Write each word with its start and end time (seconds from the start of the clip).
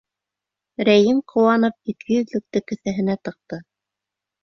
Рәим 0.89 1.19
ҡыуанып, 1.35 1.79
ике 1.95 2.17
йөҙлөктө 2.19 2.65
кеҫәһенә 2.73 3.21
тыҡты. 3.27 3.65